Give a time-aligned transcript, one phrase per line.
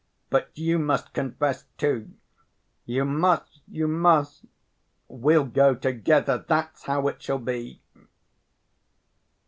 [0.31, 2.09] But you must confess, too!
[2.87, 4.45] You must, you must;
[5.07, 6.39] we'll go together.
[6.39, 7.81] That's how it shall be!"